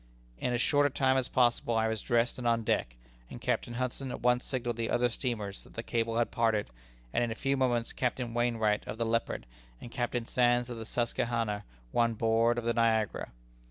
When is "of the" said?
8.87-9.05, 10.71-10.87, 12.57-12.73